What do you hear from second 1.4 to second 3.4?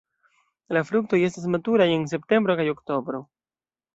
maturaj en septembro kaj oktobro.